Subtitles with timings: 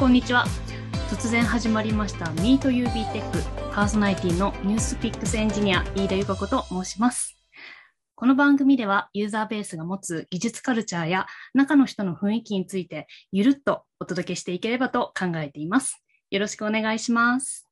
[0.00, 0.46] こんにちは。
[1.10, 3.20] 突然始まりました Meet UB Tech
[3.70, 7.36] パーソナリティの NewsPicks エンジニア飯田由香子と申します。
[8.14, 16.02] この番組ではユーザーベースが持つ技術カルチャーや中の人の雰囲気についてゆるっとお届けしていければと考えています。
[16.30, 17.69] よろしくお願いします。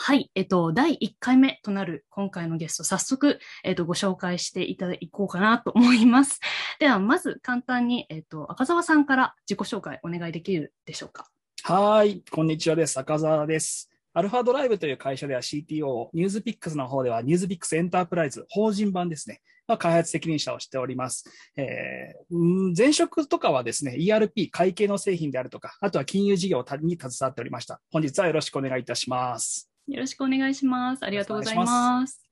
[0.00, 6.38] はい、えっと、第1回目となる今回のゲスト、早速、えっと、ご紹介していただこうかなと思います。
[6.78, 11.28] では、まず簡単に、えっと、赤澤さんから自己紹介お願いできるでしょうか。
[11.64, 12.96] はい、こんにちはです。
[12.96, 13.90] 赤澤です。
[14.14, 21.28] アルファドライブという会社では CTO、ニュースピックスの方ではニュースピックスエンタープライズ、法人版ですね、の開発責任者をしております。
[21.56, 27.80] えー前職とかはですね、ERP、会計の製品であるとか、あとは金融事業に携わっておりました。
[27.90, 29.67] 本日はよろしくお願いいたします。
[29.88, 31.02] よろしくお願いします。
[31.02, 32.22] ありがとうございます。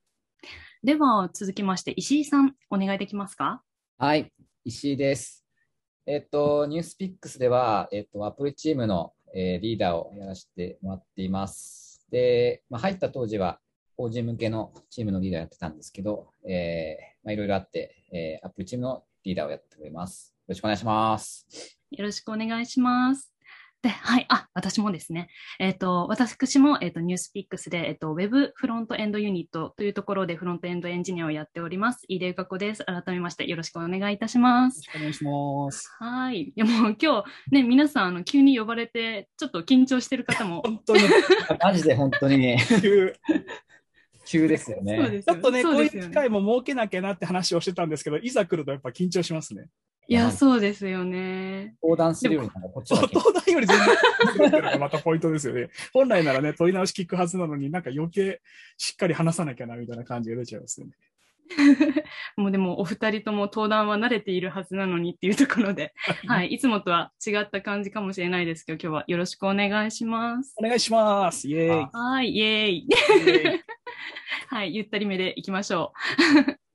[0.83, 3.63] では、続きまして、石井さん、お願いできますか？
[3.97, 4.31] はい、
[4.63, 5.43] 石井です。
[6.05, 12.05] えっと、ニュースピックスでは、えっと、アプリチームの、えーリーダーをやらせてもらっています。
[12.11, 13.59] で、まあ、入った当時は、
[13.97, 20.35] 法人向けのチームのリーダーやってたんですけど、えーまあ、いろいろあって、えーアプリチームのリーダーをやっております。
[20.47, 21.47] よろしくお願いします。
[21.89, 23.33] よろしくお願いします。
[23.83, 25.29] で、はい、あ、私もですね。
[25.59, 32.05] えっ、と、私も、えっ、と、ニュースピックスで、えっ、と、Web フロントエンドユニットというところでフロントエンドエンジニアをやっております。
[32.09, 32.83] 飯出由香子です。
[32.85, 34.77] 改めましてよろしくお願いいたします。
[34.77, 35.95] よろしくお願いします。
[35.99, 36.41] はい。
[36.41, 40.61] いやもう今日ね、皆さん、あの、急に呼ばれて、ちょっと緊張してる方も。
[40.65, 41.03] 本当に
[41.63, 43.13] マジで本当にね、 急
[44.25, 45.09] 急ですよそうね。
[45.09, 49.67] ですちょっとね、こういう機会も設けなきゃなって話をしてたんですけど、いざ来るとやっぱ緊張しますね。
[50.09, 51.75] いや、そうですよね。
[51.83, 53.77] 横断するよりなんかこっちそうが東大より全
[54.37, 55.69] 然のがまたポイントですよね。
[55.93, 58.41] 本来ならね、問い直し聞くはずなのになんか余計
[58.77, 60.93] しっかり話さなきゃなみたいな感じが出ちゃいますよね。
[62.35, 65.93] もうでも、お二人とも登壇は慣れているはずなのにっていうところで、
[66.27, 66.47] はい。
[66.47, 70.53] いつもとは違った感じかもしれないですけど、今日はよろしくお願いします。
[70.57, 71.47] お願いします。
[71.47, 71.89] イェーイ。
[71.91, 72.77] はい、イエーイ。
[72.79, 73.61] イェーイ
[74.47, 75.93] はい、ゆったりめでいきましょ
[76.49, 76.66] う。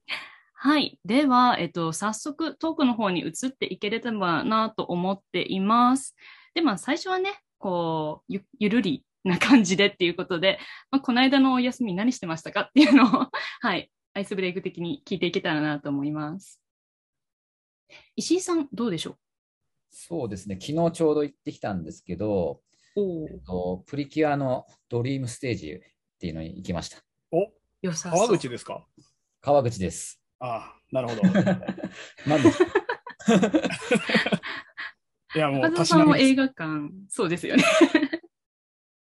[0.65, 0.97] はい。
[1.05, 6.15] では、えっと、早速トークの方に移っていければなと思っています。
[6.55, 10.61] で、まあ、最初はね、こう、ゆゆるりな感じでっていうことで、
[10.93, 13.27] まあ、この間のお休み何してましたかっていうのを、
[13.61, 16.63] はい、アイスブレイク的に聞いていけたらなと思います。
[18.15, 19.19] 石井さん、どうでしょ
[19.91, 22.63] そうですね、昨日ちょうど行ってきたんですけど、
[22.97, 23.01] え
[23.35, 25.81] っとプリキュアのドリームステージっ
[26.21, 27.03] ていうのに行きました。
[27.33, 27.53] お、
[27.83, 28.29] 良さそう。
[28.29, 28.87] 川口ですか？
[29.41, 30.22] 川口です。
[30.45, 31.23] ああ、なるほど。
[32.27, 32.51] なんで？
[35.35, 37.63] いや、もう、中澤たしなみですさんも映画館、そうですよね。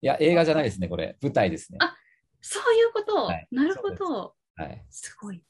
[0.00, 1.18] いや、映画じゃないですね、これ。
[1.20, 1.78] 舞台ですね。
[1.80, 1.96] あ
[2.40, 3.24] そういうこと？
[3.24, 4.36] はいなるほど。
[4.54, 4.76] はい。
[4.76, 5.42] いすごい。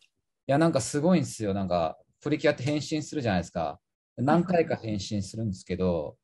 [0.47, 1.53] や、なんかすごいんですよ。
[1.53, 3.79] なんか、プリキュアって変身するじゃないですか。
[4.17, 6.17] 何回か変身するんですけど、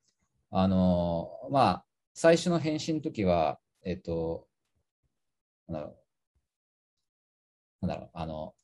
[0.50, 1.84] あのーまあ、
[2.14, 4.48] 最初の変身の時は、えっと、
[5.68, 5.96] なんだろ
[7.82, 7.86] う。
[7.86, 8.54] なんだろう、あの、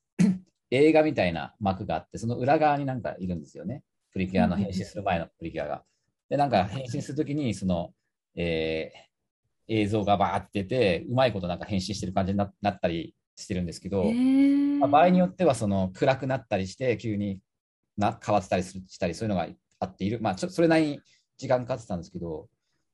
[0.70, 3.82] 映画みたいな幕があって、その裏側になんかいるんですよね。
[4.12, 5.84] プリキュアの変身する前のプリキュアが。
[6.28, 7.92] で、なんか変身するときに、その、
[8.34, 9.06] えー
[9.68, 17.40] 映像がバーって出て、うまいことなんか変身してる感じにななったりしてるんですけど、えーまあ場合によってはその暗くなったりして、急に
[17.96, 19.48] な変わってたりするしたり、そういうのが
[19.80, 20.20] あっている。
[20.20, 21.00] まあ、ちょそれなりに
[21.36, 22.48] 時間かかってたんですけど、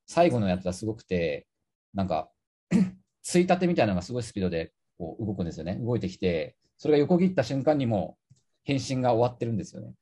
[0.06, 1.46] 最後のやつはすごくて、
[1.94, 2.30] なんか、
[3.22, 5.76] ついたてみたいなのがすごいスピードでこう動くんですよね。
[5.76, 8.34] 動いてきて、それが横切った瞬間にもう
[8.64, 9.92] 変身が終わってるんですよね。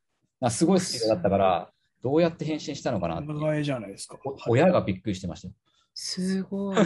[0.41, 1.71] まあ、すごいスピードだったから、
[2.03, 4.19] どうやって変身したのかなって長いじゃないですか。
[4.25, 5.55] お親がびっくりしてましたよ。
[5.93, 6.79] すごい。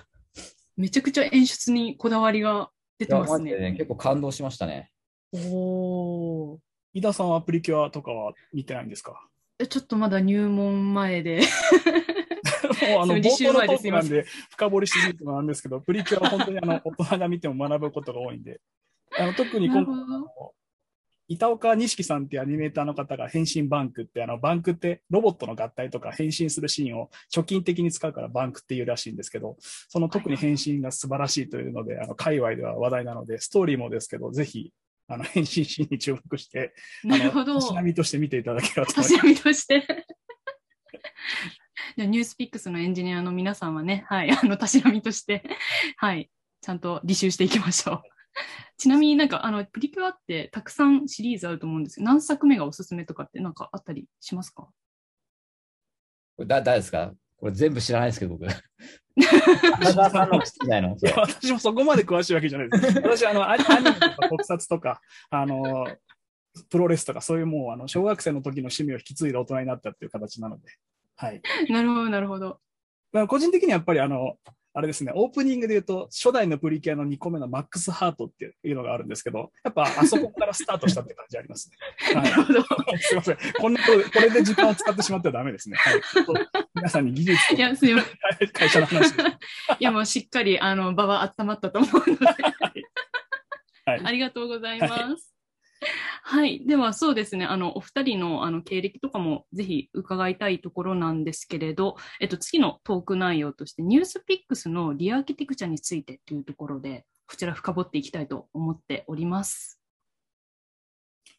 [0.78, 3.54] めちゃくちゃ演出にこだわりが出てますね。
[3.58, 4.90] ね、結構感動しましたね。
[5.34, 6.58] おー
[6.94, 9.28] 井田さんはプリキュアとかは見てないんですか？
[9.58, 11.42] えちょっとまだ入門前で。
[12.88, 18.62] もうあの 冒のなんで深掘りしすぎてなんですけど、プリキュアは本当にあの大人が見ても学ぶことが多いんで、
[19.18, 19.94] あの特に今回
[21.26, 29.56] 板岡錦さんっていうアニメーターの方が変身バンクって、あのバンクってロボットの合体とか変身するシーンを貯金的に使うからバンクっていうらしいんですけど、
[29.88, 34.70] その特に変身が素晴らしいというので、あの界隈では話題なので、ストーリーもですけど、ぜひ
[35.08, 36.74] あの変身シーンに注目して、
[37.04, 37.52] なるほど。
[37.52, 39.82] あのたしなみとして見ていただければとた思いますみとして。
[41.96, 45.42] じゃあニュースピックスのエンジニアの皆さんはね、はい、あの、たしなみとして、
[45.96, 48.02] はい、ちゃんと履修していきましょう。
[48.76, 54.68] ちなみになんか、あの、プリキュアってたくさんシリーズあると思うんですけど、何作目がおすすめとかってなんかあったりしますか？
[56.36, 57.12] これだ誰ですか？
[57.36, 58.46] これ全部知らないですけど、僕。
[59.16, 59.96] 私
[61.52, 62.86] もそこまで詳しいわけじゃないです。
[62.96, 65.00] 私、あの、アニメとか特撮とか、
[65.30, 65.86] あの、
[66.70, 70.64] プロレスとか、そういうもう、あの、小学生の時の趣味を引き継いだ大人になったっていう形なので。
[71.16, 71.40] はい。
[71.70, 72.60] なるほど、なるほど。
[73.12, 74.36] まあ、個人的にはやっぱりあの、
[74.76, 81.76] あれですね、オープニングで言うと、初代のプリキュアの2個目のマックスハートっていうのがあるんですけど、やっぱあそこからスタートしたって感じありますね。
[82.20, 82.98] はい。
[82.98, 83.38] すいません。
[83.60, 85.76] こんなことこれで時間を使ってしまってはダメですね。
[85.76, 86.00] はい。
[86.00, 86.34] ちょっと
[86.74, 88.48] 皆さんに技術といや、すいません。
[88.48, 89.22] 会社の話で。
[89.78, 94.92] いや、もうしっかり、あの、場は温まったと思うので、はいありがとうございます。
[94.92, 95.33] はい。
[96.66, 97.44] では、そうですね。
[97.44, 109.80] あの、お二人の、あの、経歴とかもぜひ伺いたいところなんですけれど、えっと、次のトーク内容として、ニュースピックスのリアーキテクチャについてというところで、こちら深掘っていきたいと思っております。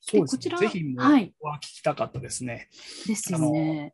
[0.01, 0.37] そうですね。
[0.37, 2.69] こちらぜひもう、はいは聞きたかったですね。
[3.07, 3.93] ですよね。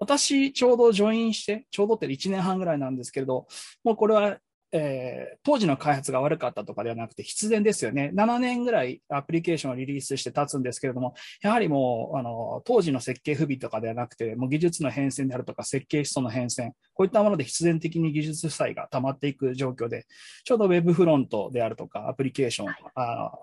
[0.00, 3.48] 私、ちょうどジョインして、ちょうどって1年半ぐらいなんですけれど、
[3.82, 4.38] もうこれは、
[4.72, 8.10] えー当時の開発が悪かったとかではなくて必然ですよね。
[8.14, 20.06] 7年ぐらいアプリケーションをリリースして経つんですけれども、やはりもう、あの、当時の設計不備とかではなくて、もう技術の変遷であるとか、設計思想の変遷、こういったもので必然的に技術負債が溜まっていく状況で、
[20.44, 23.38] ちょうど Web フロントであるとか、アプリケーション、あの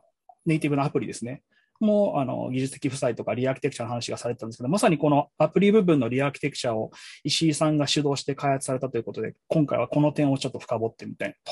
[0.45, 1.41] ネイティブのアプリですね。
[1.79, 6.91] もう、あの、技術的負債とかリアーキテクチャの話がされてたんですけど、まさにこのアプリ部分のリアーキテクチャを
[7.23, 11.51] 石井さんが主導して開発されたということで、今回はこの点をちょっと深掘ってみたいと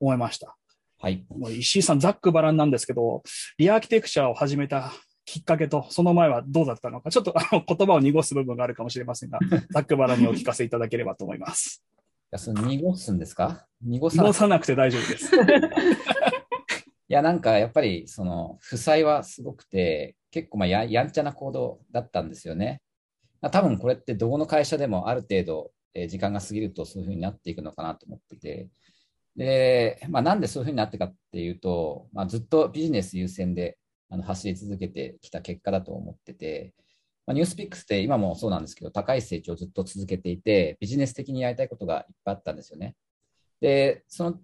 [0.00, 0.56] 思いました。
[0.98, 1.24] はい。
[1.30, 3.22] もう石井さん、ざっくばらんなんですけど、
[3.58, 4.92] リアーキテクチャを始めた
[5.24, 9.38] きっかけと、その前はどうだったのか、ちょっとあの言葉を濁す部分があるかもしれませんが、
[9.72, 11.84] ざっくばらんにお聞かせいただければと思います。
[11.96, 12.00] い
[12.32, 13.66] や、その濁すんですか？
[13.82, 15.30] 濁さ濁さなくて大丈夫です。
[17.10, 22.82] いや、なんかやっぱり、その、負債はすごくて、結構まあややんちゃな行動だったんですよね。
[23.40, 28.70] ま多分これってどこの会社でもある程度、え時間が過ぎるとそういうふうになっていくのかなと思ってて。
[29.36, 33.78] で、まあなんでそういうふうになってかっていうと、まあずっとビジネス優先で
[34.08, 36.74] あの走り続けてきた結果だと思ってて、
[37.26, 42.94] まあ、ニュースピックスって今もそうなんですけど、高い成長をずっと続けていて、ビジネス的にやりたいことがいっぱいあったんですよね。
[43.60, 44.40] で、その、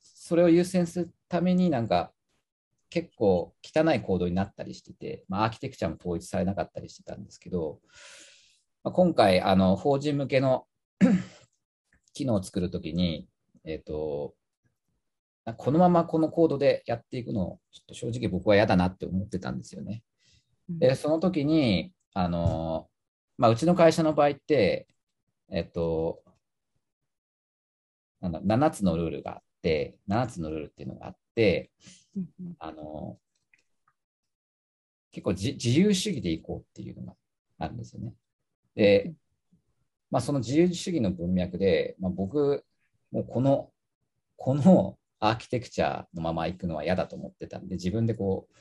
[0.00, 2.12] それを優先するためになんか
[2.90, 7.80] 結構汚い行動になったりしてて、まあ、アーキテクチャも統一されなかったりしてたんですけど、
[8.84, 10.66] まあ、今回、あの、法人向けの
[12.14, 13.28] 機能を作るときに、
[13.64, 14.34] えっ、と、
[15.56, 20.02] このままこのコードでやっていくの、ちょっと正直僕は嫌だなって思ってたんですよね。
[20.68, 22.88] で、その時に、あの、
[23.38, 24.88] まあ、うちの会社の場合って、
[25.50, 26.22] えっと、
[28.20, 29.45] なんだ7つのルールがあって、
[30.08, 31.70] 7つのルールっていうのがあって、
[32.58, 33.18] あの、
[35.12, 37.14] 結構じ自由主義でいこうっていうのが
[37.58, 38.12] あるんですよね。
[38.74, 39.14] で、
[40.10, 42.64] まあ、その自由主義の文脈で、まあ、僕、
[43.10, 43.70] もうこの、
[44.36, 48.54] このアーキテクチャのまま行くのは嫌だと思ってたんで、自分でこう、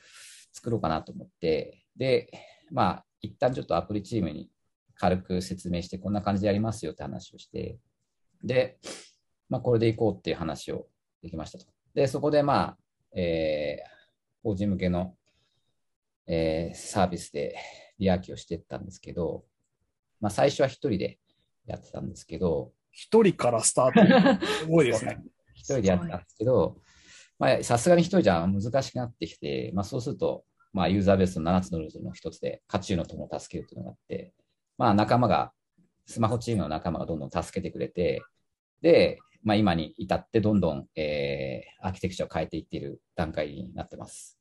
[0.54, 2.32] 作ろうかなと思って、で、
[2.72, 4.50] まあ、一旦ちょっとアプリチームに
[4.96, 7.78] 軽く説明して、こんな感じでやりますよって話をして、
[8.44, 8.78] で、
[9.50, 10.88] まあ、これでいこうっていう話を
[11.26, 11.66] できましたと。
[11.96, 12.78] で、そこで、まあ、
[13.14, 13.96] えー
[14.44, 15.16] 法人向けの、
[16.28, 17.56] えーサービスで
[17.98, 19.44] リアーキをしていったんですけど、
[20.22, 21.18] まあ、最初は一人で
[21.66, 24.46] やってたんですけど、一人からスタート。
[24.46, 25.20] すごいですね。
[25.56, 26.78] 一人でやってたんですけど、
[27.40, 34.34] まあ、さすがに一人じゃ難しくなってきて、まあ、そうすると、まあ、ユーザーベースの7つのルールの一つで、渦中の友を助けるというのがあって、
[34.78, 35.52] まあ、仲間が、
[36.06, 38.22] スマホチームの仲間がどんどん助けてくれて、
[38.82, 44.40] で、まあ、今に至ってどんどん、えーアーキテクチャを変えていっている段階になってます。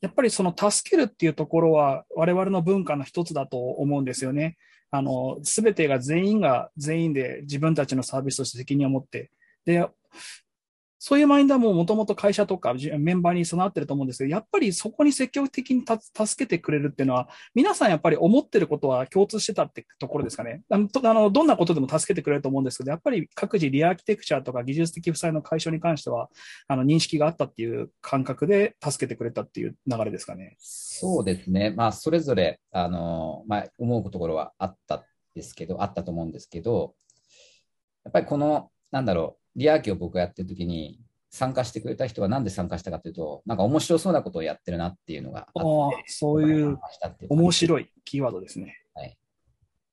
[0.00, 4.56] やっぱりその助けるっていうところは我々の文化の一つだと思うんですよね。
[4.92, 9.30] あの、すべてが全員が全員で自分たちのサービスとして責任を持って、
[9.64, 9.86] で、
[11.02, 20.60] そういうマインドはもうもともと会社とかメンバーに備わってると思うんですけど、やっぱりそこに積極的に助けてくれるっていうのは、皆さんやっぱり思ってることは共通してたってところですかね。
[20.68, 26.28] あの、あのどんなことでも助けてくれると思うんですけど、やっぱり各自リアーキテクチャとか技術的負債の解消に関しては、
[26.68, 30.56] あの、認識があったっていう感覚で助けてくれたっていう流れですかね。
[30.58, 31.70] そうですね。
[31.70, 36.94] まあ、それぞれ、あの、まあ、思うところはあったですけど、あったと思うんですけど、
[38.04, 41.00] やっぱりこの、なんだろう、リアーキを僕がやってる時に、
[41.32, 46.76] 参加してくれた人はなんで参加したかというと、なんか面白そうなことをやってるなっていうのがあって、そういう
[47.28, 48.80] 面白いキーワードですね。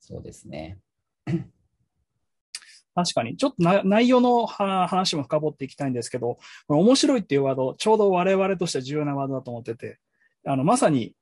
[0.07, 0.79] そうですね。
[2.95, 3.35] 確かに。
[3.35, 9.99] ちょっとな内容のは話も深掘っていきたいんですけど、この面白いっていうワード、ちょうど我々としては重要なワードだと思ってて、
[10.45, 11.13] あの、まさに、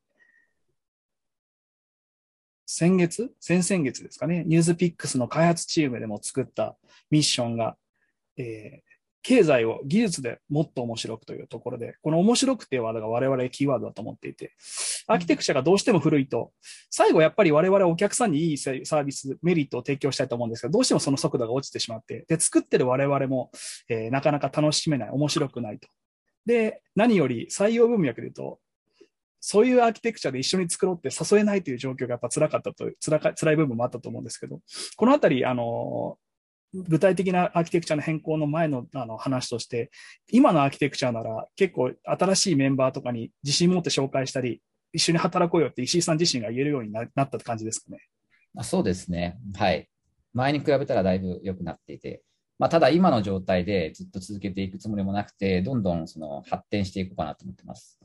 [2.65, 3.31] 先月？
[3.39, 6.75] 先々月ですかね、ニュースピックスの開発チームでも作った
[7.09, 7.77] ミッションが、
[8.37, 8.95] えー
[9.27, 14.53] 経済を技術でもっと面白くというところで、この面白くっていうワードが我々キーワードだと思っていて、
[15.07, 16.51] アーキテクチャがどうしても古いと、
[16.91, 23.49] 最後やっぱり我々お客さんにいいサービス、メリットを提供したいと思うんですけど、どうしてもその速度が落ちてしまって、で、作ってる我々も、
[23.89, 25.87] えー、なかなか楽しめない、面白くないと。
[26.45, 28.59] で、何より採用文脈で言うと、
[29.47, 34.59] そういうアーキテクチャで一緒に作ろうって誘えないという状況がやっぱ辛かったと、辛か辛い部分もあったと思うんですけど、
[34.97, 36.17] このあたり、あの、
[36.73, 39.91] 具体的なアーキテクチャの変更の前のあの話として、
[40.31, 47.99] 今のアーキテクチャなら結構新しいメンバーとかに自信持って紹介したり、一緒に働こうよって石井さん自身が言えるようになったって感じですかね。
[48.57, 49.37] あそうですね。
[49.53, 49.87] はい。
[50.33, 52.23] 前に比べたらだいぶ良くなっていて、
[52.57, 57.99] まあ、ただ今の状態でずっと続けていくつもりもなくて、どんどんその発展していこうかなと思ってます。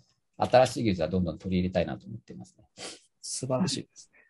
[0.44, 2.64] 新しい技術はどんどん取り入れたいなと思ってますね。
[3.20, 4.20] 素晴らしいですね。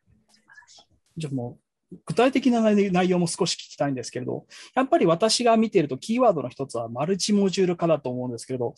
[1.17, 1.59] じゃあも
[1.93, 8.75] う具体的な内容も少し聞きたいんですけれど、やっぱり私が見ているとキーワードの一つはマルチモジュール化だと思うんですけれど、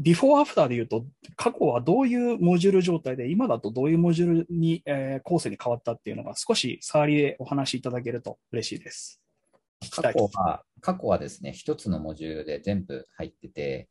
[0.00, 1.06] ビフォーアフターで言うと、
[1.36, 9.20] 過去はどういうモジュール状態で、今だとどういうモジュールに、えー、構成に変わったっていうのが少し触りでお話しいただけると嬉しいです。
[9.90, 13.88] 過去は、過去はですね、一つのモジュールで全部入ってて、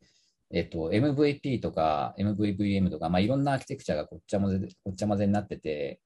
[0.52, 6.00] えっと、MVP とか MVVM とか、まあ、いろんなアーキテクチャがごっちゃ混ぜごっちゃ混ぜになってて、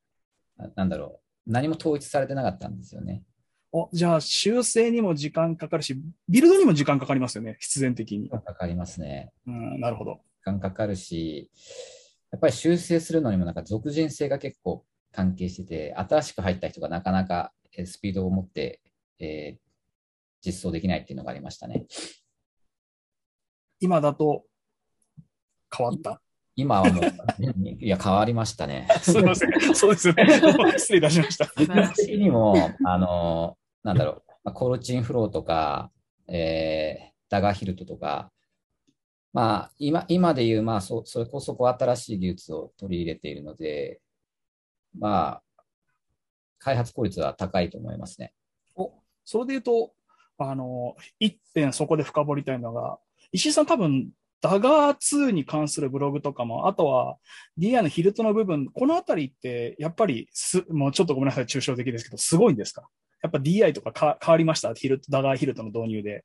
[0.74, 3.22] なんだろう、何も統一されてなかったんですよね。
[3.70, 8.30] おじゃあ、修正にも時間かかるし、ビルドにも時間かかりますよね、必然的に。
[8.30, 9.30] かかりますね。
[9.46, 10.20] うん、なるほど。
[10.40, 11.50] 時間かかるし、
[12.30, 17.52] やっぱり修正するのにもなんか属人性が結構関係してて、新しく入った人がなかなか
[17.84, 18.80] スピードを持って、
[19.18, 19.58] えー、
[20.44, 21.86] 実装できないっていうのがありましたね。
[23.80, 24.44] 今だと
[25.76, 26.20] 変わった？
[26.56, 27.04] 今はもう、
[27.78, 28.88] いや、変わりましたね。
[29.00, 29.74] すみません。
[29.76, 30.26] そうですよね。
[30.76, 31.46] 失礼いたしました。
[31.56, 32.54] 具体的にも、
[32.84, 35.92] あの、なんだろう、まあ、コルチンフローとか、
[36.26, 38.32] えー、ダガーヒルトとか、
[39.32, 44.00] まあ、今今でいう、まあそ、それこそこ新しい技術を取り入れているので、
[44.98, 45.62] まあ、
[46.58, 48.32] 開発効率は高いと思いますね。
[48.74, 48.92] お
[49.24, 49.92] それで言うと、
[50.38, 52.98] あの、一点そこで深掘りたいのが、
[53.32, 57.16] 石井さん多分ダガー2に関するブログとかも、あとは
[57.58, 62.88] DI のヒルトの部分、このあたりって、やっぱりす、もうちょっとごめんなさい、抽象的ですけど、すごいんですか？
[63.22, 64.72] やっぱ DI とかか変わりました？
[64.74, 66.24] ヒルト、ダガーヒルトの導入で。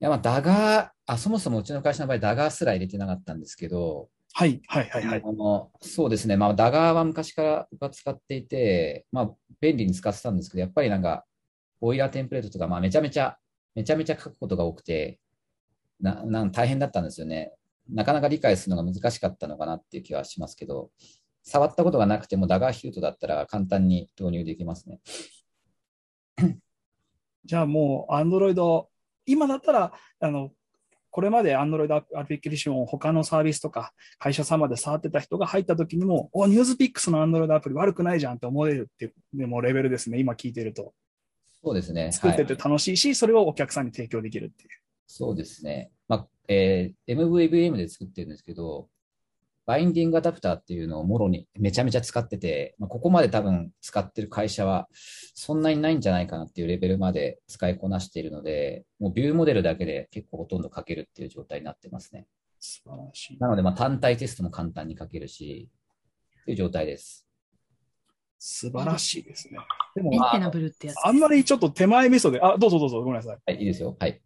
[0.00, 5.22] いや、まあ、ダガー、あ、そもそもうちの会社の場合、ダガーすら入れてなかったんですけど、はい、はい、はい、はい。
[5.24, 11.24] あのそうですね、まあ、ダガーは昔から使っていて、まあ、便利に使ってたんですけど、やっぱりなんか、
[11.80, 13.38] ボイラーテンプレートとか、まあ、めちゃめちゃ、
[13.74, 15.18] めちゃめちゃ書くことが多くて、
[16.00, 17.52] ななん大変だったんですよね。
[17.88, 20.90] なかなか理解するのが難しかったのかなっていう気はしますけど、
[21.42, 25.00] 触ったことがなくてもダガーヒュートだったら簡単に導入できますね。
[27.44, 28.88] じゃあもう、アンドロイド、
[29.26, 30.50] 今だったら、あの、
[31.10, 40.94] これまでアンドロイドアプリケーションを他のサービスとか会社様で触ってた人が入った時にも、お、ニュースピックスのアンドロイドアプリ悪くないじゃんって思えるっていう、でもレベルですね、今聞いてると。
[41.62, 42.12] そうですね。
[42.12, 44.70] 作ってて楽しいし、はい、それをお客さんに提供できるっていう。
[45.12, 45.90] そうですね。
[46.06, 48.88] まあ、えー、MVVM で作ってるんですけど、
[49.66, 54.88] バインディングアダプターっていうのをもろにめちゃめちゃ使ってて、まあ、ここまで多分使ってる会社は
[55.34, 62.28] そんなにないんじゃないかなっていうレベルまで使いこなしているので、もうビューモデルだけで結構ほとんど書けるっていう状態になってますね。
[62.60, 63.38] 素晴らしい。
[63.40, 65.68] なので、まあ単体テストも簡単に書けるし、
[66.44, 67.26] という状態です。
[68.38, 69.58] 素晴らしいですね。
[69.96, 70.36] でも、あ
[71.04, 73.38] あんまりちょっと手前味噌で、あ、どうぞどうぞ、ごめんなさい。
[73.44, 73.96] はい、いいですよ。
[73.98, 74.20] はい。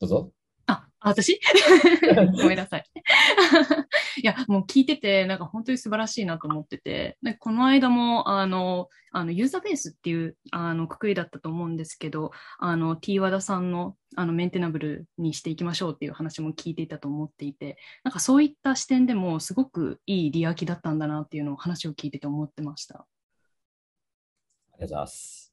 [0.00, 0.32] どうぞ。
[0.66, 1.40] あ、私？
[2.40, 2.84] ごめんなさい。
[4.22, 23.06] いや、もう聞いてて、なんか本当に素晴らしいなと思ってて、この間も、あの、あのユーザーベースっていうあのくくりだったと思うんですけど、あの、T 和田さんのあのメンテナブルにしていきましょうっていう話も聞いていたと思っていて、なんかそういった視点でもすごくいい利益だったんだなっていうのを話を聞いてて思ってました。
[24.74, 25.52] ありがとうございます。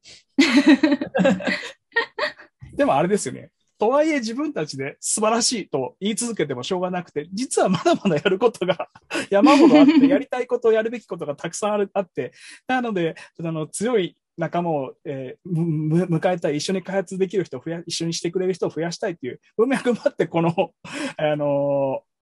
[2.75, 3.51] でもあれですよね。
[3.85, 8.89] とはいえ自分たちで素晴らしいと言い続けてもしょうがなくて、実はまだまだやることが
[9.29, 12.33] 山ほどあって、やりたいことをやるべきことがたくさんあるあって、
[12.67, 20.53] なので、あの強い仲間を、えー、迎えたい、一緒に開発できる人を増や、一緒にしてくれる人を増やしたいっていう文脈もあって、この、
[21.17, 22.15] あのー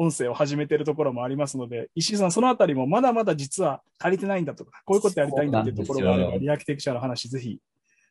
[0.00, 7.58] 音声を始めてるところもありますので、石井さん、そのあたりもまだまだ実は足りてないんだとか、こういうことやりたいんだっていうところがあれば、リアキテクチャの話、ぜひ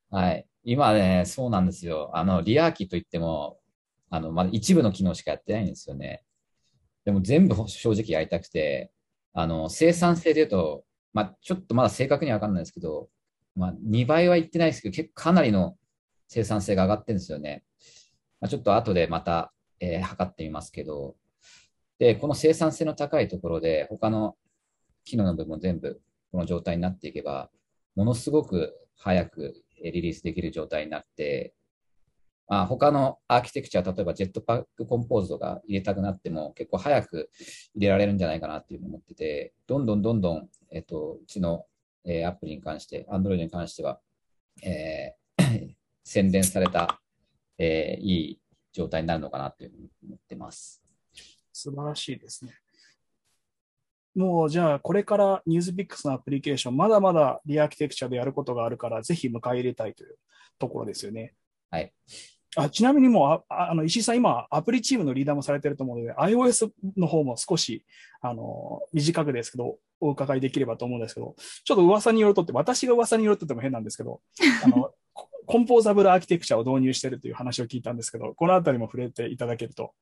[0.10, 0.46] はい。
[0.70, 2.12] 今ね、そうなんですよ。
[2.14, 3.58] あの、リアーキといっても、
[4.10, 6.26] あの、まだ一部の機能しかやってないんですよね。
[7.06, 8.92] でも全部正直やりたくて、
[9.34, 10.84] あの、生産性で言うと、
[11.14, 13.08] まあ、ちょっとまだ正確にはわかんないですけど、
[13.56, 15.78] まあ、2倍はいってないですけど、結構かなりの
[16.28, 17.64] 生産性が上がってるんですよね。
[18.42, 21.16] まあ、ちょっと後でまた、えー測ってみますけど、
[21.98, 24.36] で、この生産性の高いところで、他の
[25.06, 26.02] 機能の部分も全部
[26.34, 27.50] この状態になっていけば、
[27.96, 31.54] ものすごく早くリリースできる状態になって、
[32.48, 37.30] まあ、他のアーキテクチャ、例えばジェットパックコンポーズとか入れたくなっても結構早く
[37.76, 41.66] 入れられるんじゃないかなっていうふうに思ってて、どんどんどんどん、えっと、うちの、
[42.06, 44.00] えアプリに関して、Android に関しては、
[44.64, 47.02] えー 洗練された、
[47.58, 48.40] えーいい
[48.72, 50.82] 状態になるのかなというふうに思ってます。
[51.52, 52.54] 素晴らしいですね。
[54.18, 60.18] もうじゃあ、これからニュースピックスのアプリケーション、まだまだリアーキテクチャでやることがあるから、ぜひ迎え入れたいという
[60.58, 61.36] ところですよね。
[61.70, 61.94] はい。
[62.56, 67.86] あちなみにもう、ああの石井さん、今、アプリチームのリーダーもされてると思うので、iOS の方も少し
[68.20, 74.22] あの短くですけど、お伺いできればと思うんですけど、ちょっと噂によるとって、私が噂によるとっても変なんですけど、
[74.66, 79.94] あのココンポーザブルアーキテクチャを導入しているという話を聞いたんですけど、このあたりも触れていただけると、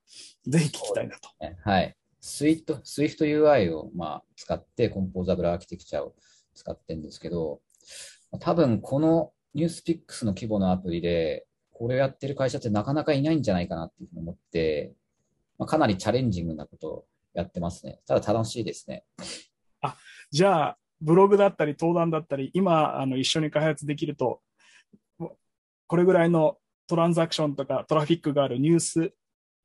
[0.48, 1.30] ぜひ聞きたいなと。
[1.42, 1.96] ねはい。
[2.26, 6.16] Swift, Swift UI を、まあ、使って、コンポーザブルアーキテクチャを
[6.56, 7.62] 使ってるんですけど、
[8.40, 14.94] 多分このニュースピックスの規模のアプリで、これをやってる会社ってなかなかいないんじゃないかなっていうふうに思って、
[15.60, 17.06] まあ、かなりチャレンジングなことを
[17.36, 18.00] やってますね。
[18.08, 19.06] ただ楽しいですね。
[19.82, 19.96] あ
[20.32, 24.42] じゃあ、ブログだったり、登壇だったり、今、あの、一緒に開発できると、
[25.88, 29.14] これぐらいのトランザクションとかトラフィックがあるニュース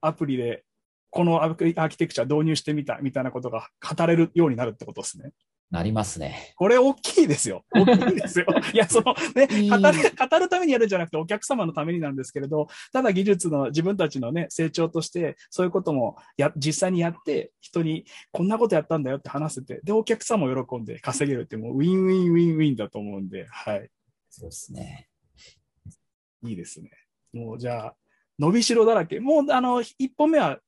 [0.03, 0.65] アプリで、
[1.11, 5.33] このアーキテクチャ導入してみたみたいなことが語れるようになるってことですね。
[5.71, 6.53] なりますね。
[6.57, 7.65] これ大きいですよ。
[7.71, 8.47] 大きいですよ。
[8.75, 23.89] いや、そのね、語る、語るためにやるんじゃなくてお客様のためになんですけれど、ただ技術の自分たちのね、成長として、そういうこともや、実際にやって、人にこんなことやったんだよって話せて、で、お客さんも喜んで稼げるってもうウィンウィンウィンウィンだと思うんで、はい。
[24.29, 25.09] そうですね。
[26.43, 26.91] いいですね。
[27.33, 27.97] もうじゃあ、
[28.41, 29.21] 伸びしろだらけ。
[29.21, 30.59] もう、あの、一歩目は、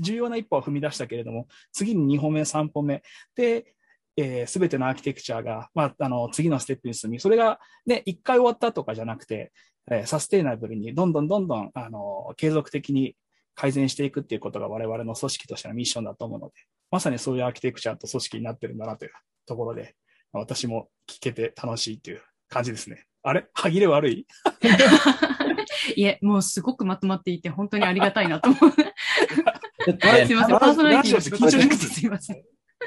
[0.00, 3.02] 重要な一歩は踏み出したけれども、次に二歩目、三歩目。
[3.34, 3.74] で、
[4.16, 9.52] えすべてのアーキテクチャが、まあ、あの、次のステップに進み、それがね、一回終わったとかじゃなくて、
[9.90, 13.16] えーサステイナブルにどんどんどんどん、あの、継続的に
[13.54, 16.54] 改善していくっていうことが我々の組織としてのミッションだと思うので、
[16.90, 19.12] まさにそういうアーキテクチャと組織になってるんだなという
[19.46, 19.96] ところで、
[20.32, 23.07] 私も聞けて楽しいっていう感じですね。
[23.28, 23.46] あれ？
[23.52, 24.26] 歯切れ悪い？
[25.96, 28.70] いえ、もうすごくまとまっていて、本当にありがたいなと思う。
[30.26, 32.36] すいません、ラパーソナリティラジオって緊張しなくてすいません。
[32.36, 32.42] い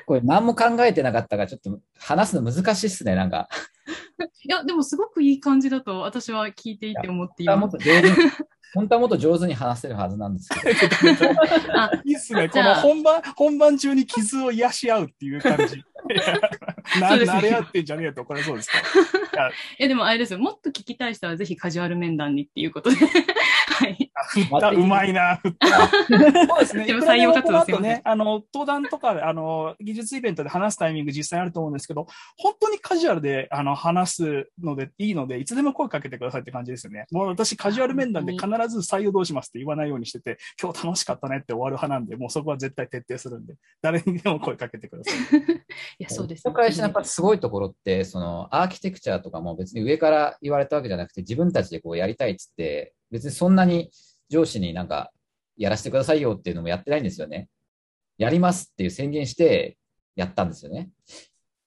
[0.05, 3.49] これ何も考えてなかったから、ちょっと話すの難しいっすね、なんか。
[4.47, 7.77] や、でもすごくいい感じだと私は聞いていて思っています。
[8.73, 11.29] 本当はもっと上手に話せるはずなんですけど。
[11.73, 12.49] あ、いいっすね。
[12.51, 15.83] じゃあこの本番、本番中に傷を癒し合うっていう感じ。
[16.09, 18.77] いやなね慣れ合ってんじゃねえと、これそうですか？
[19.79, 20.39] え、でもあれですよ。
[20.39, 22.95] もっと聞きたい人はぜひカジュアル面談にっていうことで。
[22.97, 24.11] はい。
[24.33, 25.87] 振った、うまいな、振った。
[25.87, 26.85] そうですね。
[26.85, 32.05] でも採用活動すいませんね、あの、登壇とかで、あの、技術イベントで話すタイミング実際あると思うんですけど、
[32.37, 37.05] 本当にカジュアルで、あの、話すのでいいので、いつでも声かけてくださいって感じですよね。
[37.11, 45.19] もう私、カジュアル面談で必ず採用どうしますって言わないようにしてて、今日楽しかったねって終わる派なんで、もうそこは絶対徹底するんで、誰にでも声かけてください。
[45.99, 53.91] いや、そうです、の会社のやっぱすごいところって、そのアーキテクチャとかも別に上から言われたわけじゃなくて、自分たちでこうやりたいっつって、別にそんなに
[54.29, 55.11] 上司になんか
[55.57, 57.49] やらせてくださいよっていうのもやってないんですよね。
[58.17, 59.77] やりますっていう宣言して
[60.15, 60.89] やったんですよね。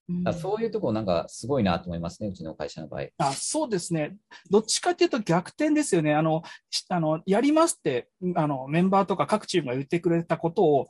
[0.08, 3.06] うんそういうところなんかすごいなと思いますね、うちの会社の場合。
[3.16, 4.16] あそうですね。
[4.50, 6.14] どっちかっていうと逆転ですよね。
[6.14, 10.88] あの、しあのやりますって、あの、メンバーとか各チームが言ってくれたことを、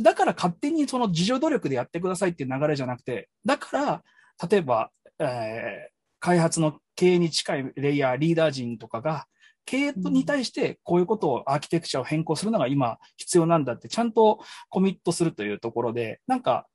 [0.00, 4.02] だから勝手にその自助努力でやってくださいっていう流れじゃなくて、だから、
[4.48, 9.24] 例えば、えー開発の経営に近いレイヤー、リーダー陣とかが、
[9.64, 16.66] 経営に対してこういうことをアーキテクチャを変更するのが今必要なんだってちゃんとコミットするというところで、なんか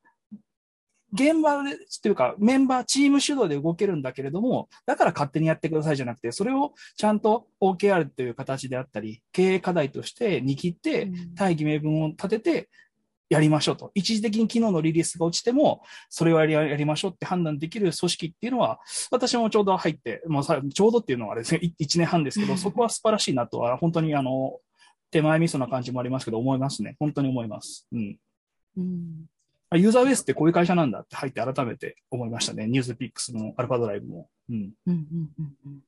[1.13, 11.33] 現場で、というか、メンバー、チーム主導で動けるんだけれども、だから勝手にやってくださいじゃなくて、それをちゃんと OKR という形であったり、経営課題として握って、うん。
[11.35, 12.69] 大義名分を立てて、
[13.29, 13.91] やりましょうと。
[13.95, 18.79] 一時的に機能のリリースが落ちても、それをやりましょうって判断できる組織っていうのは、
[19.11, 24.59] 私もちょうど入って、もうさちょうどっていうのはですね、い一年半ですけど、そこは素晴らしいなとは、本当にあの、
[25.11, 26.95] 手前味噌な感じもありますけど、思いますね。
[26.99, 27.87] 本当に思います。
[27.91, 28.17] うん。
[28.77, 29.25] うん
[29.67, 32.67] あユーザーベースってこういう会社なんだって入って改めて思いましたね。
[32.67, 34.29] ニュースピックスのアルファドライブも。
[34.47, 34.55] うん。
[34.55, 35.79] うんうんうんうん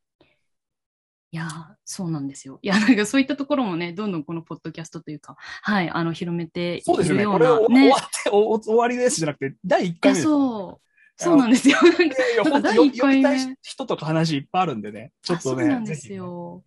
[1.37, 1.49] いやー、
[1.85, 2.57] そうなんですよ。
[2.63, 7.25] いや、なんかそういったところもね、どんどんこのポッドキャストというか、はい、あの、広めていそうですよね。
[7.27, 7.45] これ
[7.75, 7.81] ね。
[7.81, 10.19] 終わっておお終わりですじゃなくて、第1いや、回目。
[10.19, 10.87] そう。
[11.15, 11.77] そうなんですよ。
[11.79, 15.11] なんかいやいや、なんか第本当よ一回目人とか話いっぱいあるんでね。
[15.21, 15.63] ちょっとね。
[15.63, 16.63] あそうなんですよ。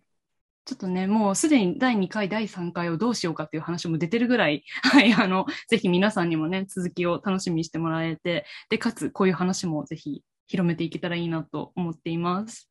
[0.63, 12.70] ちょっとね、もうすでに第2回、第3回をどうしようかっていう話も出てるぐらい、 はい、あの、ぜひ皆さんにもね、続きを楽しみにしてもらえて、で、かつ、こういう話もぜひ広めていけたらいいなと思っています。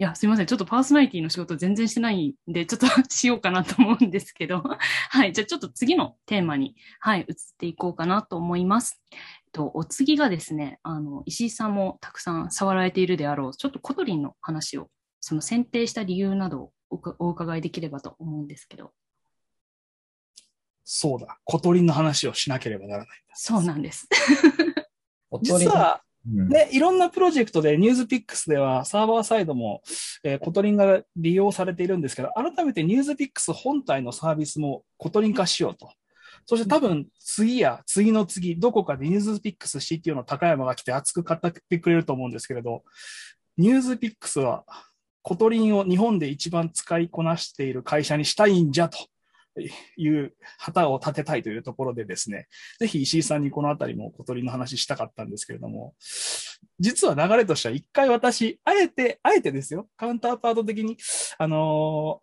[0.00, 0.46] いや、すみません。
[0.46, 4.60] ちょっとパーソナリティの仕事全然してないんで、ちょっと しようかなと思うんですけど。
[5.10, 5.32] はい。
[5.32, 7.26] じゃあちょっと次のテーマに、はい、移っ
[7.56, 9.00] ていこうかなと思います。
[9.52, 18.92] と、お次がですね、あの、石井さんもたくさん触られているであろう、ちょっと Kotlin の話を、その選定した理由などをお伺いできればと思うんですけど。
[20.82, 24.08] そうだ、 Kotlin の話をしなければならないそうなんです。
[25.40, 29.82] 実は、で、いろんなプロジェクトで NewsPicks ではサーバーサイドも、
[30.22, 35.90] えー、 Kotlin が利用されているんですけど、改めて NewsPicks 本体のサービスも Kotlin 化しようと。
[36.46, 42.84] そして多分次や次の次、どこかでニュースピックス CTO の高山が来て熱く語ってくれると思うんですけれど、
[43.56, 44.64] NewsPicks は
[45.22, 48.98] Kotlin を日本で一番使いこなしている会社にしたいんじゃと
[49.96, 55.94] いう旗を立てたいというところでですね、ぜひ石井さんにこのあたりも小鳥の話したかったんですけれども、
[56.78, 60.96] 実は流れとしては一回私、あえて、あえてですよ、カウンターパート的に、
[61.38, 62.20] あの、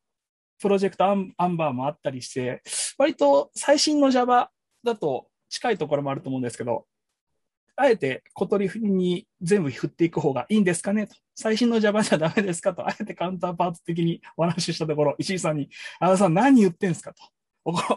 [0.60, 2.62] Project アン Amber もあったりして、
[2.98, 4.50] 割と最新の Java
[4.84, 6.86] だと近いところもあると思うんですけど、
[7.82, 11.08] あえて小鳥に全部振っていく方がいいんですかね？
[11.08, 11.16] と。
[11.36, 12.74] 最新の Java じゃダメですか？
[12.74, 17.14] と、あえてカウンターパート的にお話ししたところ、石井さんに、あ田さん何言ってんすか？
[17.14, 17.24] と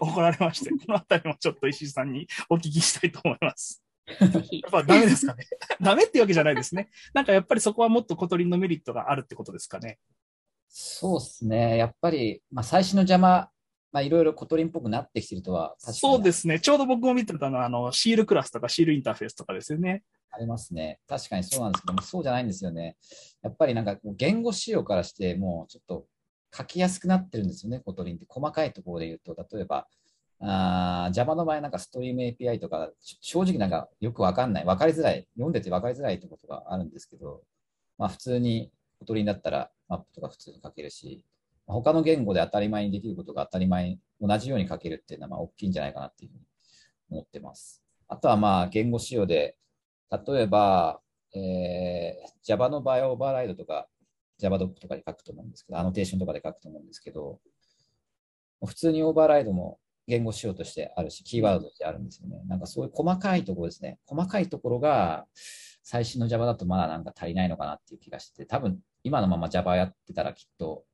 [0.01, 3.83] 怒られまして、 このあたりもちょっと石井さんにお聞きしたいと思います。
[4.07, 5.45] やっぱダメですかね？
[5.81, 6.91] ダメっていうわけじゃないですね。
[7.13, 9.99] なんかやっぱりそこはもっと小鳥のメリットがあるってことですかね？
[10.69, 11.77] そうですね。
[11.77, 13.49] やっぱり、まあ、最新の Java
[13.95, 16.59] まあ、いろいろ Kotlin っぽくなってきてるとはそうですね。
[16.59, 20.03] ちょうど僕も見てたのは、あの、 sealed class とか sealed interface とかですよね。
[20.33, 20.99] ありますね。
[21.07, 22.97] 確かにそうなんですけども、そうじゃないんですよね。
[23.41, 26.09] やっぱりなんか、言語仕様からして、もうちょっと
[26.53, 28.27] 書きやすくなってるんですよね、 Kotlin って。
[28.29, 29.87] 細かいところで言うと、例えば、
[30.41, 37.45] あ Java の場合、なんかストリーム API とか、正直なんかよくわかんない、わかりづらい、読んでてわかりづらいってことがあるんですけど、
[37.97, 41.25] まあ普通に Kotlin だったらマップとか普通に書けるし、
[41.67, 46.45] 他の言語で当たり前にできることが当たり前に、同じように書けるっていうのはまあ大きいんじゃないかなっていうふうに
[47.11, 47.83] 思ってます。
[48.09, 49.57] あとはまあ言語仕様で、
[50.11, 51.01] 例えば、
[51.35, 53.89] えー、Java の場合はオーバーライドとか
[54.39, 57.41] Java ドックとかで書くと思うんですけど、アノテーションとかで書くと思うんですけど、
[58.65, 62.43] 普通にオーバーライドも言語仕様としてあるし、キーワードとしてあるんですよね。
[62.47, 63.99] なんかそういう細かいところですね。
[64.07, 65.27] 細かいところが
[65.83, 70.85] 最新の Java だとまだなんか足りないのかなっていう気がして、多分今のまま Java やってたらきっと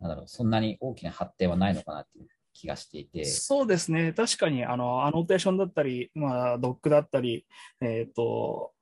[0.00, 3.24] なんだろう、そんなに大きな発展はないのかなっていう気がしていて。
[3.24, 4.12] そうですね。
[4.12, 7.46] 確かに、あの、アノテーションだったり、まあ、ドックだったり、
[7.80, 8.72] えっ、ー、と、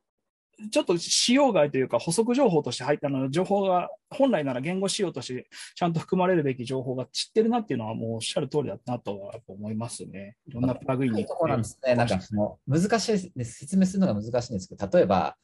[0.72, 10.37] ちょっと仕様外というか補足情報として入ったの情報が本来なら言語仕様としてちゃんと含まれるべき情報が知ってるなっていうのはもうおっしゃる通りだなとは思いますね。
[10.48, 11.26] いろんなプラグインに。
[11.28, 11.94] そうなんですね。
[11.94, 13.59] なんかその難しいです。
[13.59, 15.37] 説明するのが難しいんですけど、例えば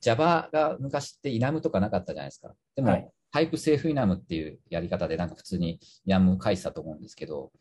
[0.00, 2.54] Java が昔ってイナムとかなかったじゃないですか。
[2.76, 7.52] でも、はいタイプセーフイナムっていうやり方でなんか普通にイナム書いてたと思うんですけど、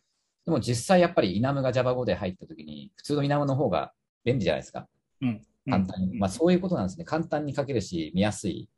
[0.46, 3.92] でも実際やっぱりイナムが Java 語で入ったときに、普通の enum の方が
[4.24, 4.88] 便利じゃないですか。
[5.22, 5.42] うん。
[5.70, 6.18] 簡単に。
[6.18, 7.06] まあそういうことなんですね。
[7.06, 8.70] 簡単に書けるし、見やすい。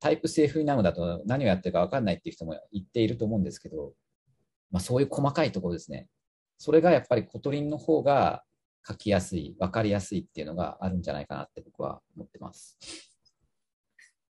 [0.00, 3.92] type safe enum だと何をやってるか分かんないっていう人も言っていると思うんですけど、
[4.70, 6.08] まあそういう細かいところですね。
[6.58, 8.42] それがやっぱり Kotlin の方が
[8.86, 12.76] 書きやすい、分かりやすいっていうのがあるんじゃないかなって僕は思ってます。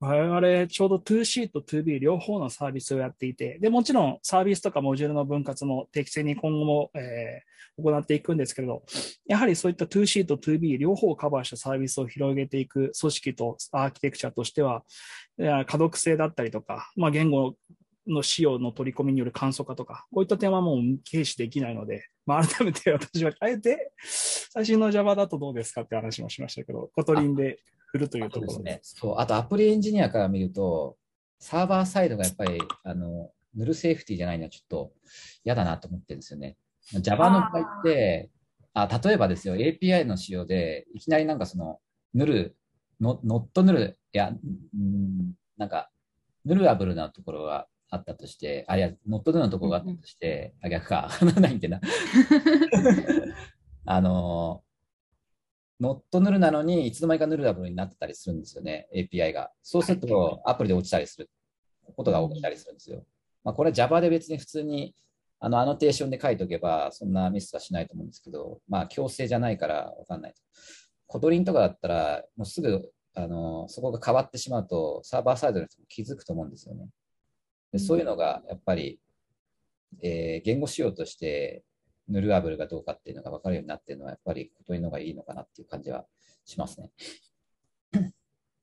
[0.07, 8.83] 我々ちょうど toC と toB 両方のサービスをやっていて、で、もちろんサービスとかモジュールの分割も適正に今後も、えー、行っていくんですけれど、
[9.27, 14.83] やはりそういった toC と toB 両方をカバーしたサービスを広げていく組織とアーキテクチャとしては、
[15.39, 17.55] 可読性だったりとか、まあ、言語
[18.07, 27.59] の仕様の取り込みによる簡素化とか、こういった点はもう軽視できないので、まあ、改めて私はあえて、最新の Java だとどうですかって話もしましたけど、 Kotlin で
[27.95, 28.81] 振るというところですね。
[28.83, 30.97] そうあと、アプリエンジニアから見ると、
[31.39, 34.93] サーバーサイドがやっぱり、あの、 null safety じゃないのはちょっと
[35.45, 36.57] 嫌だなと思ってるんですよね。
[37.03, 38.31] Java の場合って、
[38.73, 41.79] あ例えばですよ、API の仕様で、いきなりなんかその、
[42.15, 42.57] ヌル、
[43.01, 44.41] ノットヌル、いや、ん
[45.57, 45.93] なんか、
[46.45, 51.81] ヌルアブルなところがあったとして、あ、いや、ノットヌルのところがあったとして、あ、逆か、 ないんてな。
[53.87, 54.65] あの、
[55.81, 59.51] ノットヌルなのに、いつの間にかヌルダブルになってたりするんですよね、API が。
[59.63, 61.31] そうすると、アプリで落ちたりする
[61.97, 63.05] ことが起きたりするんですよ。
[63.43, 64.95] まあ、これは Java で別に普通に
[65.41, 70.35] あのアノテーションで書いておけば、そんなミスはしないと思うんですけど、まあ、強制じゃないからわかんない。
[71.07, 76.89] Kotlin とかだったら、もうすぐあのそこが変わってしまうと、サーバーサイドの人も気づくと思うんですよね。
[77.73, 79.01] でそういうのがやっぱり、
[80.03, 81.63] えー言語仕様として
[82.09, 86.07] nullable がどうかっていうのが分かるようになってるのは、やっぱり Kotlin のがいいのかなっていう感じは
[86.45, 86.91] しますね。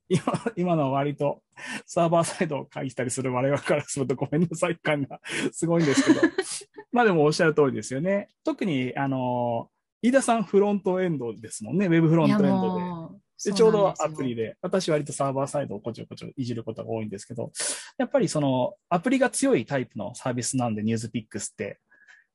[0.09, 0.23] 今
[0.57, 1.41] 今のは割と
[1.85, 5.21] サーバーサイドを書いたりする我々からするとごめんなさい感が
[5.53, 6.21] すごいんですけど、
[6.91, 8.27] まあでもおっしゃる通りですよね。
[8.43, 9.69] 特に、あの、
[10.01, 13.51] 飯田さんフロントエンドですもんね、ウェブフロントエンドで。
[13.51, 17.51] で、ちょうどアそプリで、私割とサーバーサイドをこちょこちょいじることが多いんですけど、
[17.97, 21.79] やっぱりそのアプリが強いタイプのサービスなんで、ニュースピックスって、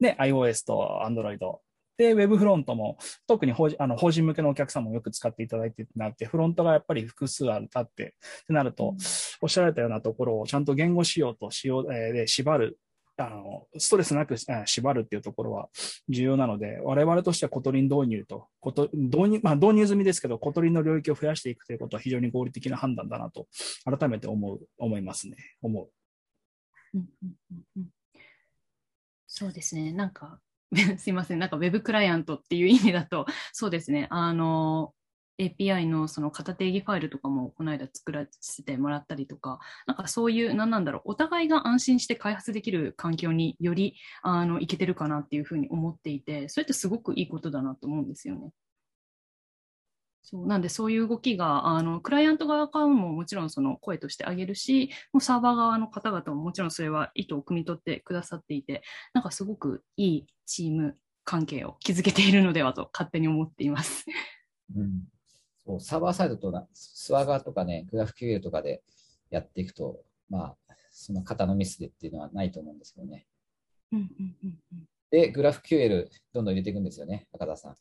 [0.00, 1.38] ね、iOS と Android。
[1.98, 8.94] で、ウェブフロントも、特に法人あの法人向けのお客さんもよく使っていただいてってなって、フロントがやっぱり複数あるたって、ってなると、
[9.40, 12.78] おっしゃられたようなところをちゃんと言語仕様と仕様えーで縛る、
[13.16, 15.70] あの、ストレスなくあ縛るっていうところは
[16.10, 23.46] 重要なので、我々としては Kotlin 導入と、コト導入、まあ導入済みですけど、 Kotlin の領域を増やしていくということは非常に合理的な判断だなと、
[23.84, 25.36] 改めて思う、思いますね。
[25.62, 25.88] 思う。
[26.94, 27.95] うんうんうんうん
[29.38, 30.40] そうですね、なんか、
[30.96, 34.94] すいません、なんか Web クライアントっていう意味だと、 そうですね、あの、
[35.38, 48.52] API のその型定義ファイルとかもこの間作らせてもらったりとか、なんかそういう、なんなんだろう、お互いが安心して開発できる環境によりあのいけてるかなっていうふうに思っていて、それってすごくいいことだなと思うんですよね。
[50.28, 58.82] そうなんでそういう動きがあのクライアント側からももちろんその声としてあげるしもうサーバー側の方々ももちろんそれは意図を汲み取ってくださっていて
[59.14, 64.04] なんかすごくいいチーム関係を築けているのではと勝手に思っています。
[64.74, 65.04] うん、
[65.64, 68.82] そうサーバーサイドとなスワガーとかね、グラフ QL とかで
[69.30, 73.26] やっていくと、まあ、その型のミスでっていうのはないと思うんですけどね。
[73.92, 74.06] うんうん
[74.42, 77.76] うんうんで、グラフ QL どんどん入れていくんですよね、赤田さん。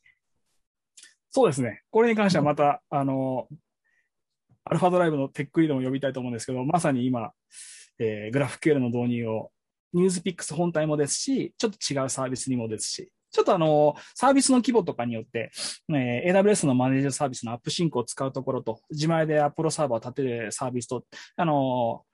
[1.36, 1.82] そうですね。
[1.92, 3.50] これに関してはまた、あの、
[4.64, 7.34] アルファドライブのテックリードも呼びたいと思うんですけど、まさに今、
[8.00, 9.52] えー、グラフ QL の導入を、
[9.92, 15.52] ニュースピックス本体もですし、ちょっと違うサービスにもですし、ちょっとあの、サービスの規模とかによって、
[15.90, 21.04] えー AWS のマネージドサービスの AppSync を使うところと、自前でアプロサーバーを立てるサービスと、
[21.36, 22.06] あの、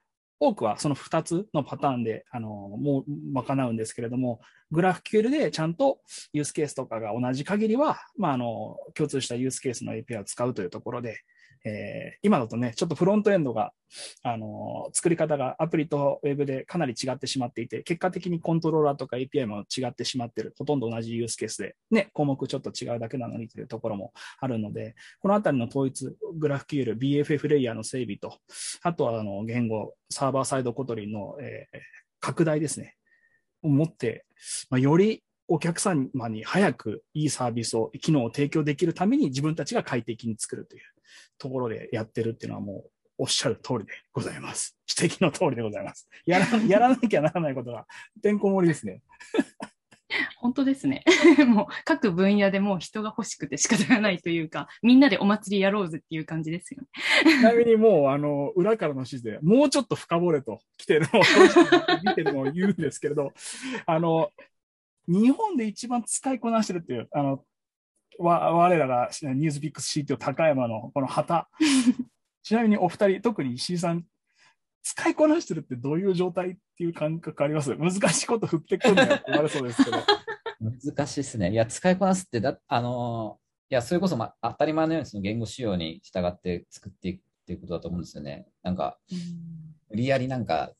[0.41, 5.99] 多くはその2つのパターンで、あの、もう賄うんですけれども、グラフ QL でちゃんと
[6.33, 11.19] ユースケースとかが同じ限りは、まあ、あの、共通したユースケースの API を使うというところで、
[11.63, 13.73] えー今だとね、ちょっとフロントエンドが、
[14.23, 20.53] あの、作り方がアプリとウェブでかなり違ってしまっていて、結果的にコントローラーとか API も違ってしまってる。
[20.57, 28.37] ほとんど同じユースケースで、ね、項目ちょっと違うだけなのにというところもあるので、このあたりの統一、グラフ QL、BFF レイヤーの整備と、
[28.83, 31.77] あとは、あの、言語、サーバーサイドコトリンの、えー
[32.21, 32.95] 拡大ですね。
[33.63, 34.25] を持って、
[34.69, 40.81] まあ、よりお客様に早くいいサービスを、機能を提供できるために自分たちが快適に作るという
[41.37, 44.77] ところでやってるっていうのはもうおっしゃる通りでございます。
[44.97, 46.07] 指摘の通りでございます。
[46.25, 47.85] やらやらなきゃならないことが
[48.23, 49.01] てんこ盛りですね。
[50.37, 51.03] 本当ですね。
[51.45, 56.87] もう各分野でもう人が欲しくて仕方がないというか、みんなでお祭りやろうぜっていう感じですよね。
[57.39, 61.23] ちなみにもう、あの、裏からの指示で、もうちょっと深掘れと来てるのを、
[62.03, 63.31] 見てるのを言うんですけれど、
[63.85, 64.31] あの、
[65.07, 67.43] 日本で一番使いこなしてるっていう、あの、
[68.19, 71.49] わ我らがニュースピックス CTO 高山のこの旗。
[72.43, 74.05] ちなみにお二人、特に石井さん、
[74.83, 77.75] 使いこなしてるってどういう状態っていう感覚あります？
[77.75, 79.97] 難しいこと振ってくるのよって言われそうですけど。
[80.59, 81.51] 難しいですね。
[81.51, 88.45] いや、使いこなすってだ、あのーいや、それこそ、ま、当たり前のようにその言語仕様に従って作っていくっていうことだと思うんですよね。
[88.63, 88.99] なんか、
[89.89, 90.73] 無理やりなんか、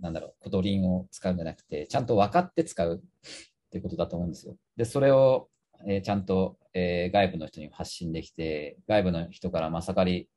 [0.00, 4.56] なんだろう、 Kotlin を使うんじゃなくて、ちゃんと分かって使うっていうことだと思うんですよ。
[4.76, 5.48] で、それを、
[5.86, 10.28] えーちゃんと、えー外部の人に発信できて、外部の人からまさかり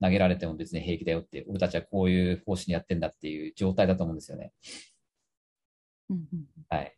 [0.00, 4.52] 投げられても別に平気だよって、俺たちはこういう方針でやってんだっていう状態だと思うんですよね。
[6.10, 6.96] うんうんはい。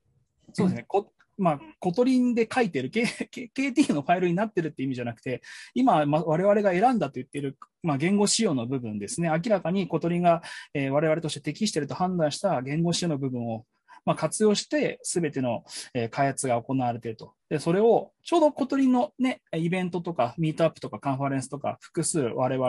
[0.53, 0.85] そうですね。
[0.87, 5.43] こまあ、コトリンで書いてる、K K- KT のファイルになってるって意味じゃなくて、
[5.75, 9.29] 今、まあ、我々が選んだと言ってる、まあ、言語仕様の部分ですね。
[9.29, 10.43] 明らかに Kotlin が、
[10.75, 13.65] えー我々として適していると判断した言語仕様の部分を、
[14.05, 17.35] まあ、活用して、すべての、え開発が行われていると。
[17.49, 22.69] で、それを、ちょうど Kotlin のね、イベントとか、ミートアップとかカンファレンスとか、複数我々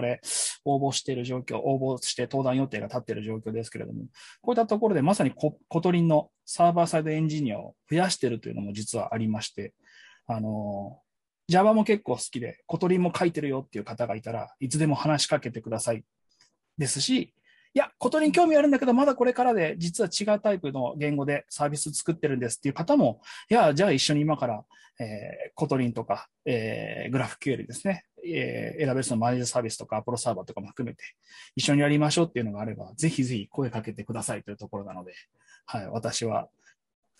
[0.65, 4.05] 応募している状況、応募して登壇予定が立っている状況ですけれども、
[4.41, 9.73] こういったところでまさにコ Kotlin のサーバーサイドエンジニアを増やしているというのも実はありまして、
[10.27, 10.99] あの、
[11.49, 16.05] Java も結構好きで、 Kotlin も書いてるよっていう方がいたらいつでも話しかけてください。
[16.77, 17.33] ですし、
[17.75, 24.63] いや、 Kotlin興味あるんだけど、まだこれからで、実は違うタイプの言語でサービス作ってるんですっていう方も、いや、じゃあ一緒に今から、
[24.99, 31.03] えー Kotlinとか、えーグラフ QL ですね、えー、AWS のマネージャーサービスとか Apollo Server とかも含めて
[31.55, 35.13] 一緒にやりましょうっていうのがあれば、ぜひぜひ声かけてくださいというところなので、
[35.65, 36.47] はい、私は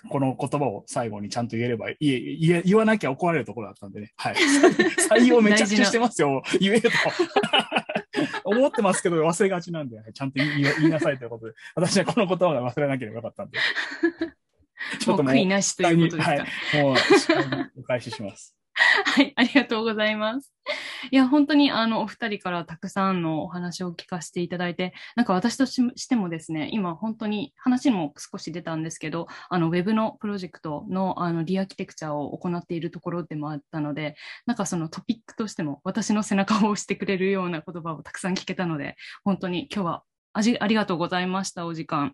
[0.09, 4.11] この言葉を最後にちゃんと言えれば、いえ、言わなきゃ怒られるところだったんでね。
[4.17, 4.35] はい。
[5.09, 6.41] 採用めちゃくちゃしてますよ。
[6.59, 6.89] 言えと。
[8.43, 13.59] 思ってますけど忘れがちなんで、ちゃんと言い言いなさいということで、私はこの言葉が忘れなければよかったんで。
[14.99, 16.31] ちょっともう、悔いなしということですか。
[16.31, 16.95] はい、もう、
[17.79, 18.55] お返しします。
[18.73, 20.51] はい、ありがとうございます。
[21.11, 42.13] いや、本当にあの、お二人からたくさんのお話を聞かせていただいて、なんか私としてもですね、今本当に話も少し出たんですけど、あの、ウェブのプロジェクトのあの、リアキテクチャを行っているところでもあったので、なんかそのトピックとしても私の背中を押してくれるような言葉をたくさん聞けたので、本当に今日はあじありがとうございました、お時間。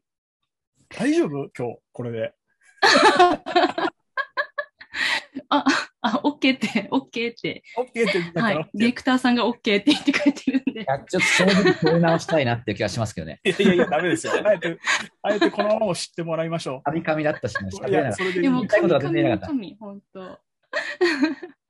[0.89, 1.49] 大丈夫？
[1.57, 2.33] 今日、これで。
[5.49, 5.63] あ、
[6.01, 7.63] あ、OK って、OK って。
[7.77, 8.55] OK って言ったから。
[8.57, 8.69] はい。
[8.73, 10.81] ディレクターさんが OK って言ってくれてるんで。
[10.81, 13.41] いや、ちょっと正直問い直したいなっていう気がしますけどね。
[13.43, 14.33] いやいやいや、ダメですよ。
[14.45, 14.79] あえて、
[15.21, 16.81] あえてこのままを知ってもらいましょう。
[16.83, 18.41] カミカミだったしな、いや、それでいい。
[18.43, 20.19] でも、カミカミの神、本当。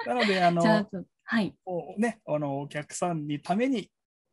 [0.06, 1.56] なので、あの、はい。
[1.98, 3.90] ね、あの、お客さんにために、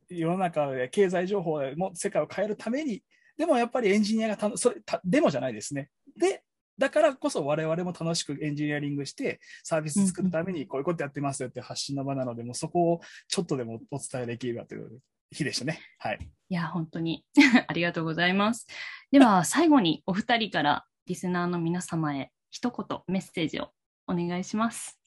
[0.09, 3.03] 世の中で経済情報も世界を変えるために、
[3.37, 5.91] でもやっぱりエンジニアがたそれた、でもじゃないですね。
[6.19, 6.43] で、
[6.79, 15.81] だからこそ我々も楽しくエンジニアリングしてサービス作るためにこういうことやってますよって発信の場なので、もうそこをちょっとでもお伝えできればという日でしたね。
[15.99, 16.19] はい。
[16.49, 17.25] いや、本当に
[17.67, 18.67] ありがとうございます。
[19.11, 23.71] では、最後にお二人からリスナーの皆様へ一言メッセージを
[24.07, 25.01] お願いします。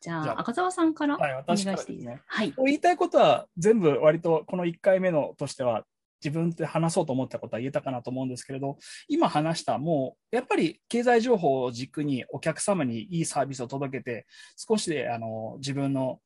[0.00, 2.22] じゃあ、赤澤さんからお願いしていいですか？
[2.26, 5.84] はい、はい、言いたいことは全部割とこの1回目のとしては
[6.22, 8.78] 自分で話そうと思ったことは言えたかなと思うんですけれど、
[9.08, 16.20] 今話したもう、やっぱり経済情報を軸にお客様にいいサービスを届けて、少しであの自分の、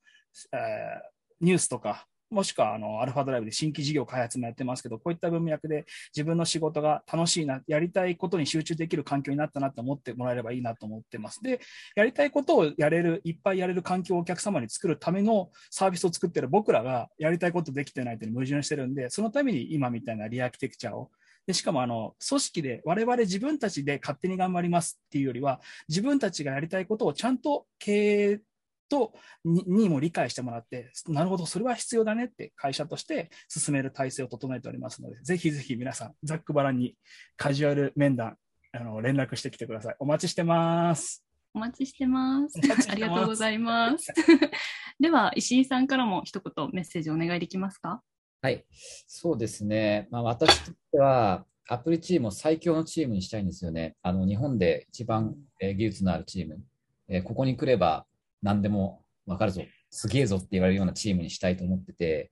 [0.52, 11.42] えー、ニュースとか、もしくはあのアルファドライブで新規事業開発もやってますけど、こういった文脈で自分の仕事が楽しいな、やりたいことに集中できる環境になったなと思ってもらえればいいなと思ってます。
[11.42, 11.60] で、
[11.94, 21.10] やりたいことをやれる、いっぱいやれる環境をお客様に作るためのサービスを作ってる僕らがやりたいことできてないというに矛盾してるんで、そのために今みたいなリアーキテクチャを
[21.46, 28.40] でしかもあの組織で我々自分たちで勝手に頑張りますっていうよりは自分たちがやりたいことをちゃんと経営
[28.88, 36.96] とにも理解してもらって、なるほど、それは必要だねって会社として進める体制を整えておりますので、ぜひぜひ皆さん、ざっくばらんに
[37.36, 38.36] カジュアル面談、
[38.72, 39.96] あの連絡してきてください。
[39.98, 41.24] お待ちしてます。
[41.54, 42.58] お待ちしてます。
[42.90, 44.12] ありがとうございます。
[45.00, 48.02] では、石井さんからも一言メッセージお願いできますか？
[48.42, 48.64] はい、
[49.06, 50.08] そうですね。
[50.10, 53.96] まあ、私としては、アプリチームを最強のチームにしたいんですよね。
[54.02, 56.60] あの日本で一番、えー、技術のあるチーム。
[57.08, 58.06] えー、ここに来れば
[58.44, 62.30] 何でも分かるぞ、すげえぞって言われるようなチームにしたいと思ってて、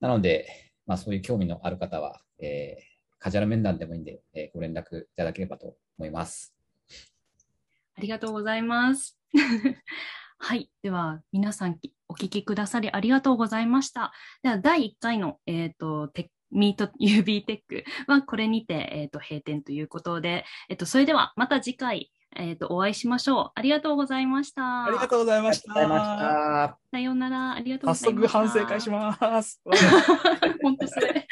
[0.00, 0.48] なので、
[0.86, 2.82] まあ、そういう興味のある方は、えー、
[3.18, 6.54] カジュアル面談でもいいんで、えー、ご連絡いただければと思います。
[7.94, 9.20] ありがとうございます。
[10.38, 10.70] はい。
[10.82, 14.12] では、皆さんお聞きくださりありがとうございました。
[14.42, 23.50] では、第1回の、えっ、ー、と、テミート UB テックはこれにて、えーと、閉店ということで、えーと、それではまた次回、えーと、お会いしましょう。
[23.54, 24.84] ありがとうございました。
[24.84, 25.74] ありがとうございました。
[25.74, 27.54] さようなら。
[27.54, 28.38] ありがとうございました。
[28.38, 29.60] 早速反省会します。
[30.62, 31.26] 本当それ。